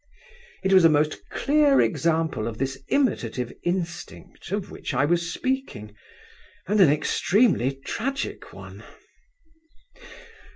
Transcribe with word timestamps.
It 0.63 0.73
was 0.73 0.83
a 0.83 0.89
most 0.89 1.29
clear 1.29 1.79
example 1.79 2.47
of 2.47 2.57
this 2.57 2.75
imitative 2.87 3.53
instinct 3.61 4.51
of 4.51 4.71
which 4.71 4.95
I 4.95 5.05
was 5.05 5.31
speaking, 5.31 5.95
and 6.65 6.81
an 6.81 6.89
extremely 6.89 7.75
tragic 7.85 8.51
one. 8.51 8.83